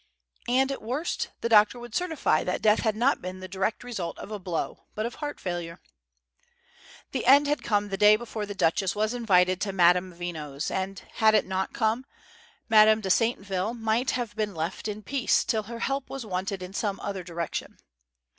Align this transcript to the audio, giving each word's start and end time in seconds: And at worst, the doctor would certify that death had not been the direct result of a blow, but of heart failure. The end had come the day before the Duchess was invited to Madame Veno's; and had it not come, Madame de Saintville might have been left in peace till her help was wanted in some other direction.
And 0.47 0.71
at 0.71 0.81
worst, 0.81 1.29
the 1.41 1.49
doctor 1.49 1.77
would 1.77 1.93
certify 1.93 2.43
that 2.45 2.63
death 2.63 2.79
had 2.79 2.95
not 2.95 3.21
been 3.21 3.39
the 3.39 3.47
direct 3.47 3.83
result 3.83 4.17
of 4.17 4.31
a 4.31 4.39
blow, 4.39 4.85
but 4.95 5.05
of 5.05 5.13
heart 5.21 5.39
failure. 5.39 5.79
The 7.11 7.27
end 7.27 7.45
had 7.45 7.61
come 7.61 7.89
the 7.89 7.97
day 7.97 8.15
before 8.15 8.47
the 8.47 8.55
Duchess 8.55 8.95
was 8.95 9.13
invited 9.13 9.61
to 9.61 9.71
Madame 9.71 10.11
Veno's; 10.11 10.71
and 10.71 10.97
had 11.17 11.35
it 11.35 11.45
not 11.45 11.73
come, 11.73 12.07
Madame 12.67 12.99
de 12.99 13.11
Saintville 13.11 13.75
might 13.75 14.09
have 14.17 14.35
been 14.35 14.55
left 14.55 14.87
in 14.87 15.03
peace 15.03 15.43
till 15.43 15.61
her 15.69 15.77
help 15.81 16.09
was 16.09 16.25
wanted 16.25 16.63
in 16.63 16.73
some 16.73 16.99
other 17.01 17.23
direction. 17.23 17.77